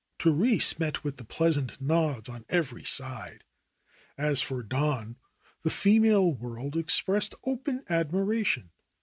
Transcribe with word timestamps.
Therese 0.17 0.79
met 0.79 1.03
with 1.03 1.17
10 1.17 1.27
THE 1.27 1.29
ROSE 1.33 1.37
COLORED 1.37 1.43
WORLD 1.43 1.73
pleasant 1.77 1.81
nods 1.87 2.27
on 2.29 2.45
every 2.49 2.83
side. 2.83 3.43
As 4.17 4.41
for 4.41 4.63
Don, 4.63 5.17
the 5.61 5.69
female 5.69 6.33
world 6.33 6.75
expressed 6.75 7.35
open 7.43 7.83
admiration. 7.87 8.71